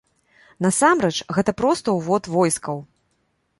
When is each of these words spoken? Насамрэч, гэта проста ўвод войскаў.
Насамрэч, 0.65 1.11
гэта 1.37 1.55
проста 1.61 1.87
ўвод 1.99 2.23
войскаў. 2.39 2.83